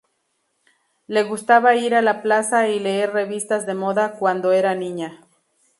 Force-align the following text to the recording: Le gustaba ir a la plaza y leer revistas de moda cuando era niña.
Le 1.05 1.21
gustaba 1.31 1.75
ir 1.75 1.93
a 1.93 2.01
la 2.01 2.23
plaza 2.23 2.67
y 2.67 2.79
leer 2.79 3.13
revistas 3.13 3.67
de 3.67 3.75
moda 3.75 4.13
cuando 4.17 4.51
era 4.51 4.73
niña. 4.73 5.21